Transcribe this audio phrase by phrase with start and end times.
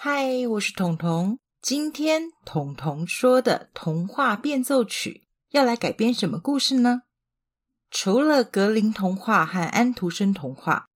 [0.00, 1.40] 嗨，我是彤彤。
[1.60, 7.02] 今天彤彤说的童话变奏曲要来改编什么故事呢？
[7.90, 10.86] 除了格林童话和安徒生童话，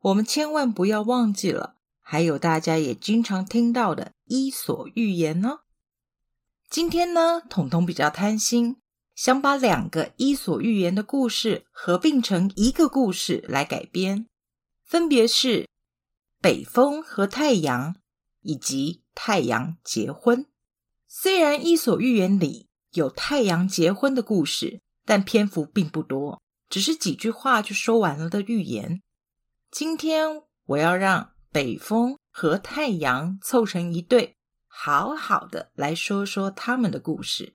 [0.00, 5.60] 我们千万不要忘记了，还有大家也经常听到的《伊索寓言》哦。
[6.70, 8.78] 今天呢，彤彤比较贪心，
[9.14, 14.26] 想把两个《伊索寓言》的故事合并成一个故事来改编，
[14.82, 15.68] 分别是
[16.40, 17.96] 北风和太阳。
[18.46, 20.46] 以及太阳结婚。
[21.06, 29.02] 虽然《伊索寓言》里有太阳结婚的故事，但篇幅并不多，只是几句话就说完了的寓言。
[29.70, 37.54] 今天我要让北风和太阳凑成一对，好好的来说说他们的故事。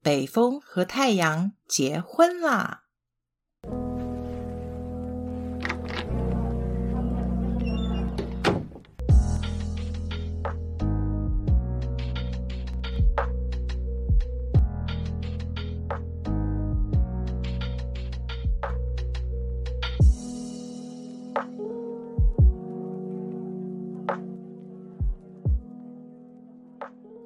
[0.00, 2.81] 北风和太阳结婚啦！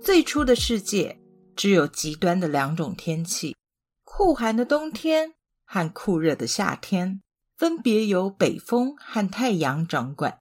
[0.06, 1.20] 最初的世界
[1.56, 3.56] 只有极端的两种天气：
[4.04, 7.22] 酷寒的冬天和酷热的夏天，
[7.56, 10.38] 分别由北风和太阳掌管。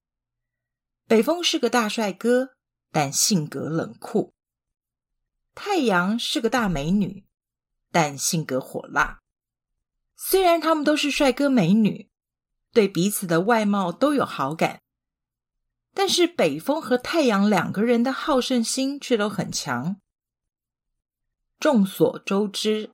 [1.08, 2.52] 北风是个大帅哥，
[2.92, 4.34] 但性格冷酷；
[5.56, 7.26] 太阳是个大美女，
[7.92, 9.22] 但性格火辣。
[10.16, 12.12] 虽然他们都是帅哥美女，
[12.72, 14.84] 对彼此的外貌都有好感。
[15.96, 19.96] 但是北风和太阳两个人的好胜心却都很强。
[21.58, 22.92] 众所周知，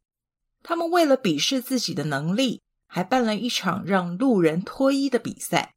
[0.62, 5.74] 他们为了比试自己的能力，还办了一场让路人脱衣的比赛。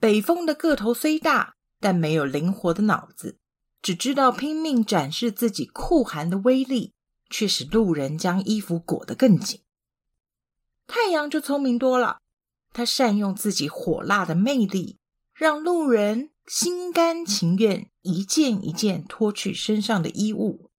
[0.00, 3.38] 北风的个头虽大，但没有灵活的脑子，
[3.80, 6.92] 只知道拼命展示自己酷寒的威力，
[7.30, 9.60] 却使路人将衣服裹得更紧。
[10.88, 12.18] 太阳就聪明多了，
[12.72, 14.98] 他善用自己火辣的魅力。
[15.34, 20.70] 让路人心甘情愿一件一件脱去身上的衣物。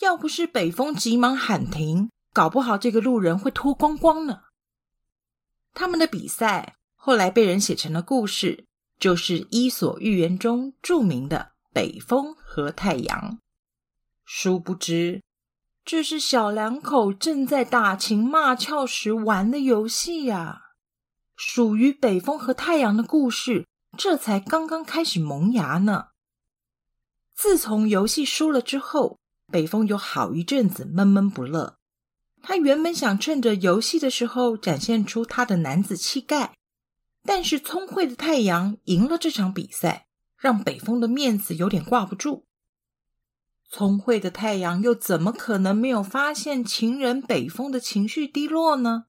[0.00, 4.40] 要不是北风急忙喊停，搞不好这个路人会脱光光呢。
[5.72, 8.66] 他们的比赛后来被人写成了故事，
[8.98, 13.38] 就是《伊索寓言》中著名的北风和太阳。
[14.24, 15.22] 殊不知，
[15.84, 20.62] 这是小两口正在打情骂俏时玩的游戏呀，
[21.36, 23.66] 属于北风和太阳的故事。
[23.96, 26.08] 这才刚刚开始萌芽呢。
[27.34, 29.18] 自从游戏输了之后，
[29.50, 31.78] 北风有好一阵子闷闷不乐。
[32.42, 36.54] 他原本想趁着游戏的时候展现出他的男子气概，
[37.22, 40.06] 但是聪慧的太阳赢了这场比赛，
[40.38, 42.46] 让北风的面子有点挂不住。
[43.70, 49.06] 聪慧的太阳又怎么可能没有发现情人北风的情绪低落呢？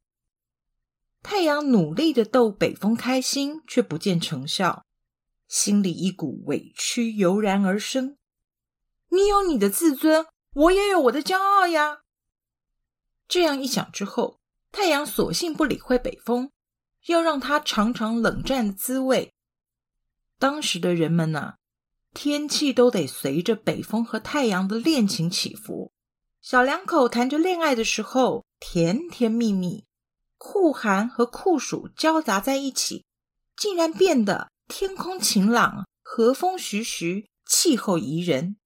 [1.28, 4.86] 太阳努力的逗北风开心，却不见成效，
[5.48, 8.16] 心里一股委屈油然而生。
[9.10, 12.02] 你有你的自尊，我也有我的骄傲呀。
[13.28, 14.40] 这样一想之后，
[14.72, 16.52] 太阳索性不理会北风，
[17.08, 19.34] 要让他尝尝冷战的滋味。
[20.38, 21.56] 当时的人们呢，
[22.14, 25.92] 天气都得随着北风和太阳的恋情起伏。
[26.40, 29.86] 小两口谈着恋爱的时候，甜甜蜜蜜。
[30.38, 33.06] 酷寒和酷暑交杂在一起，
[33.56, 38.58] 竟然变得天空晴朗，和风徐徐，气候宜人。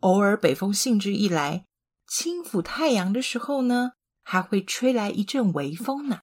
[0.00, 1.66] 偶尔北风兴致一来，
[2.06, 3.92] 轻抚太阳的时候呢，
[4.22, 6.20] 还会吹来一阵微风呢。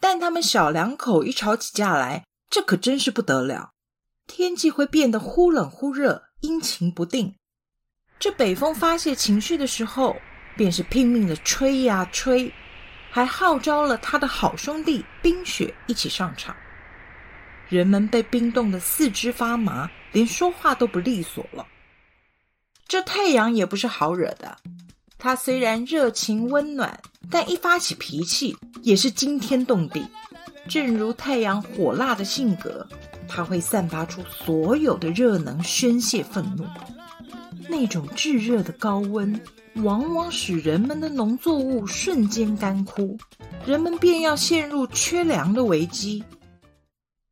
[0.00, 3.72] 但他们小两口一吵起架来，这可真是不得了，
[4.28, 7.34] 天气会变得忽冷忽热，阴晴不定。
[8.20, 10.16] 这北风发泄情绪的时候，
[10.56, 12.52] 便是拼命的吹呀吹。
[13.10, 16.54] 还号召了他的好兄弟冰雪一起上场，
[17.68, 21.66] 人们被冰冻得四肢发麻，连说话都不利索了。
[22.86, 24.56] 这太阳也不是好惹的，
[25.18, 27.00] 他虽然热情温暖，
[27.30, 30.06] 但一发起脾气也是惊天动地。
[30.68, 32.86] 正如太阳火辣的性格，
[33.26, 36.66] 他会散发出所有的热能宣泄愤怒，
[37.68, 39.40] 那种炙热的高温。
[39.82, 43.16] 往往使人们的农作物瞬间干枯，
[43.66, 46.24] 人们便要陷入缺粮的危机。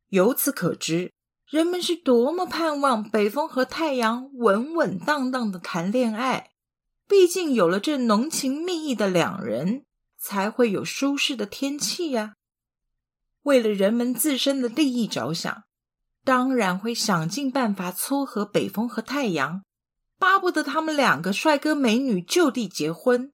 [0.09, 1.11] 由此可知，
[1.49, 6.51] 人们是多么盼望北风和太阳稳稳当当的谈恋爱。
[7.07, 9.83] 毕竟有了这浓情蜜意的两人，
[10.17, 12.33] 才会有舒适的天气呀。
[13.43, 15.63] 为了人们自身的利益着想，
[16.23, 19.63] 当然会想尽办法撮合北风和太阳，
[20.17, 23.31] 巴不得他们两个帅哥美女就地结婚。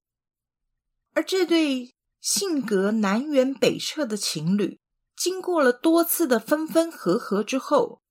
[1.14, 4.80] 而这对性格南辕北辙的情侣，
[5.16, 8.02] 经过了多次的分分合合之后，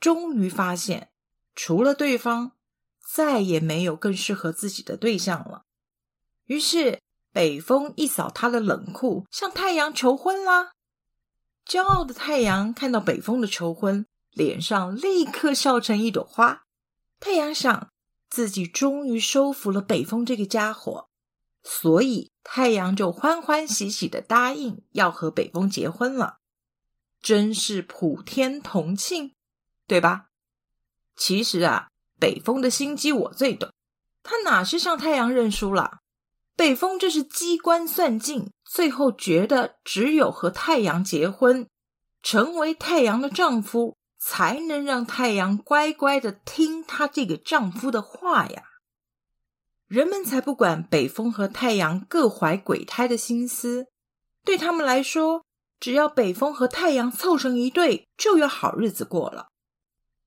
[0.00, 1.10] 终于发现，
[1.54, 2.52] 除了对方，
[3.14, 5.64] 再也没有更适合自己的对象了。
[6.46, 7.00] 于是，
[7.32, 10.72] 北风一扫他的冷酷，向太阳求婚啦。
[11.66, 16.62] 骄傲的太阳看到北风的求婚，脸上立刻笑成一朵花。
[17.20, 17.90] 太阳想，
[18.30, 21.08] 自己终于收服了北风这个家伙，
[21.62, 26.38] 所以太阳就欢欢喜喜的答应要和北风结婚了。
[27.20, 29.34] 真是普天同庆，
[29.86, 30.26] 对吧？
[31.16, 31.88] 其实啊，
[32.20, 33.72] 北风的心机我最懂，
[34.22, 35.98] 他哪是向太阳认输了？
[36.54, 41.68] 北风这是机关算尽，最后觉得只有和太阳结婚，
[42.22, 48.64] 成为太阳的丈夫，才能让太阳乖乖的听她这个丈夫的话呀。
[49.86, 53.86] 人们才不管北风和太阳各怀鬼胎的心思，
[54.44, 55.44] 对他们来说，
[55.80, 59.48] 只要北风和太阳凑成一对，就有好日子过了。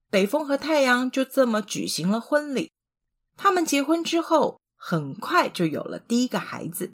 [0.10, 2.72] 北风和太阳就这么举行了婚礼。
[3.38, 4.60] 他们结婚之后。
[4.84, 6.92] 很快就有了第一个孩子，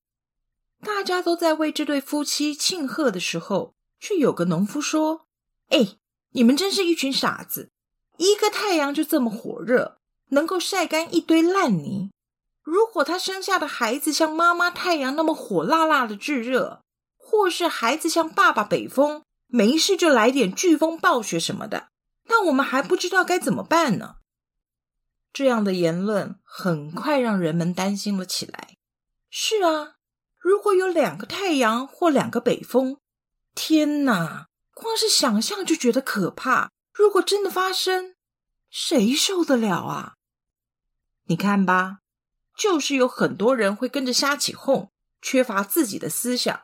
[0.81, 5.25] 大家都在为这对夫妻庆贺的时候，却有个农夫说
[5.71, 5.95] ：“哎，
[6.38, 7.72] 你们真是一群傻子！
[8.18, 9.98] 一个太阳就这么火热，
[10.30, 12.12] 能够晒干一堆烂泥。
[12.62, 16.84] 如果他生下的孩子像妈妈太阳那么火辣辣的炙热，
[17.18, 21.88] 或是孩子像爸爸北风，没事就来点飓风暴雪什么的，
[22.25, 24.18] 那我们还不知道该怎么办呢。”
[25.34, 28.75] 这样的言论很快让人们担心了起来。
[29.31, 29.95] 是啊，
[30.38, 32.98] 如果有两个太阳或两个北风，
[33.56, 34.46] 天哪，
[34.77, 36.71] 光是想象就觉得可怕。
[36.94, 38.15] 如果真的发生，
[38.69, 40.13] 谁受得了啊？
[41.25, 42.00] 你看吧，
[42.57, 44.91] 就是有很多人会跟着瞎起哄，
[45.21, 46.63] 缺乏自己的思想。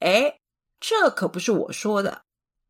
[0.00, 0.38] 哎，
[0.78, 2.24] 这可不是我说的，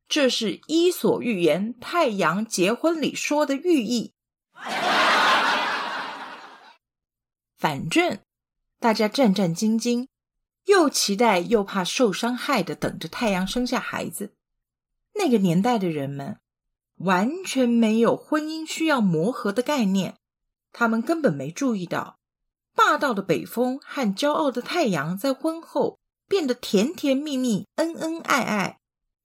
[0.08, 4.12] 这是《伊索寓言》太阳结婚里说的寓意。
[7.58, 8.20] 反正
[8.78, 10.08] 大家战战兢兢，
[10.64, 14.34] 又期待又怕受伤害的等着太阳生下孩子。
[15.14, 16.38] 那个年代的人们
[16.96, 20.16] 完全没有婚姻需要磨合的概念，
[20.72, 22.18] 他们根本没注意到
[22.74, 25.98] 霸道的北风和骄傲的太阳在婚后
[26.28, 28.78] 变得甜甜蜜蜜、恩恩爱爱。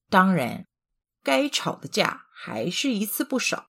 [0.10, 0.66] 当然，
[1.24, 3.68] 该吵的架还是一次不少，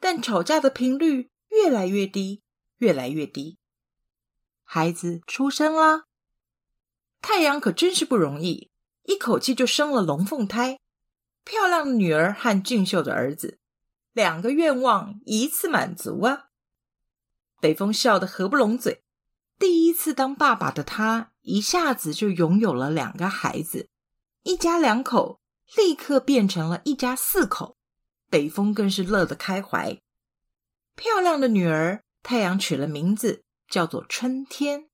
[0.00, 2.42] 但吵架的频率越来越低，
[2.78, 3.58] 越来越低。
[4.64, 6.04] 孩子出生了，
[7.20, 8.70] 太阳可真是不容易，
[9.04, 10.78] 一口气就生了龙凤胎，
[11.44, 13.58] 漂亮的女儿和俊秀的儿子，
[14.12, 16.48] 两个愿望一次满足啊！
[17.60, 19.02] 北风笑得合不拢嘴，
[19.58, 23.88] 第一次当爸爸的他一下子就拥有了两个孩子，
[24.42, 25.40] 一家两口
[25.76, 27.76] 立刻变成了一家四口，
[28.28, 30.00] 北风更是乐得开怀。
[30.94, 33.44] 漂亮的女儿，太阳取了名字。
[33.68, 34.90] 叫做春天，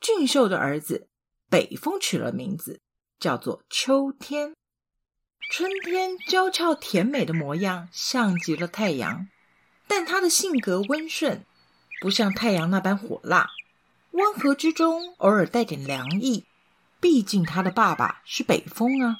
[0.00, 1.08] 俊秀的儿子
[1.48, 2.80] 北风取了名字，
[3.20, 4.56] 叫做秋天。
[5.50, 9.28] 春天娇俏甜美的模样像极了太阳，
[9.86, 11.44] 但他的性格温顺，
[12.00, 13.50] 不像太阳那般火辣，
[14.10, 16.44] 温和之中偶尔带点凉意。
[17.00, 19.18] 毕竟他的爸爸是北风啊。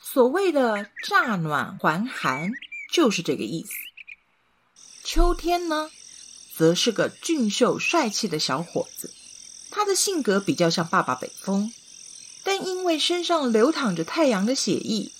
[0.00, 2.50] 所谓的乍暖还寒，
[2.92, 3.72] 就是这个意思。
[5.04, 5.90] 秋天呢？
[6.54, 9.14] 则是个俊秀帅气的小伙子，
[9.70, 11.72] 他的性格比较像爸爸北风，
[12.48, 15.12] 但因为身上流淌着太阳的血液，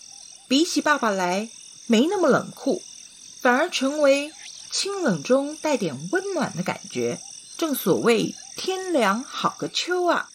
[0.48, 1.50] 比起爸爸来
[1.86, 2.80] 没那么冷酷，
[3.42, 4.32] 反而成为
[4.70, 7.20] 清冷中带点温暖的感觉。
[7.58, 10.30] 正所谓天凉好个秋啊！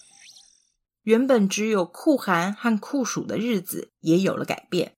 [1.01, 4.93] 原本只有酷寒和酷暑的日子也有了改变，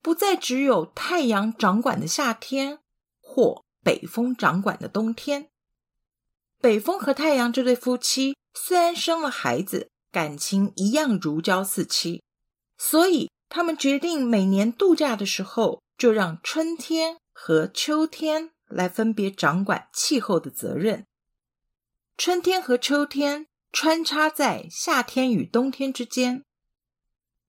[0.00, 2.78] 不再只有太阳掌管的夏天
[3.20, 3.62] 或。
[3.82, 5.50] 北风掌管的冬天，
[6.58, 12.22] 北风和太阳这对夫妻虽然生了孩子，感情一样如胶似漆，
[12.78, 21.04] 所以他们决定每年度假的时候，就让春天和秋天来分别掌管气候的责任。
[22.16, 26.44] 春天和秋天穿插在夏天与冬天之间，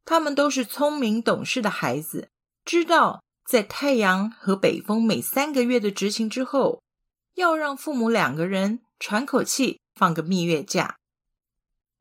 [0.03, 2.29] 他们都是聪明懂事的孩子，
[2.65, 3.21] 知道。
[3.47, 6.81] 在太阳和北风每三个月的执行之后，
[7.35, 10.97] 要让父母两个人喘口气，放个蜜月假。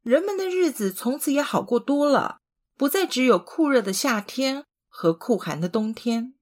[0.05, 2.37] 人们的日子从此也好过多了，
[2.77, 6.35] 不再只有酷热的夏天和酷寒的冬天。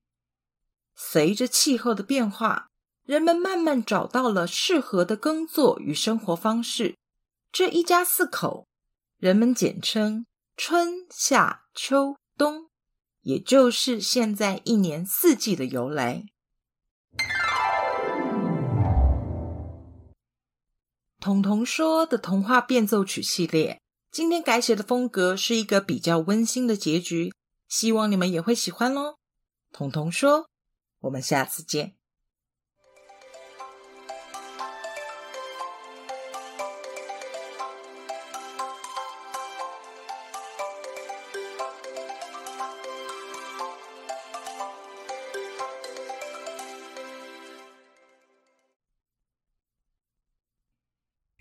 [0.97, 2.67] 随着气候的变化，
[3.05, 6.97] 人们慢慢找到了适合的耕作与生活方式。
[7.53, 8.67] 这一家四口，
[9.19, 10.27] 人们简称
[10.57, 12.69] 春夏秋冬，
[13.21, 16.25] 也就是现在一年四季的由来。
[21.23, 27.33] 彤彤说的童话变奏曲系列，今天改写的风格是一个比较温馨的结局，
[27.69, 29.19] 希望你们也会喜欢喽。
[29.71, 30.49] 彤彤说，
[31.03, 31.95] 我们下次见。